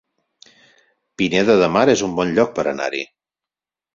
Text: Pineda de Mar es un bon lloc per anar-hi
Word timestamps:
Pineda 1.21 1.57
de 1.63 1.69
Mar 1.75 1.83
es 1.95 2.03
un 2.09 2.15
bon 2.21 2.33
lloc 2.39 2.57
per 2.61 2.65
anar-hi 2.73 3.03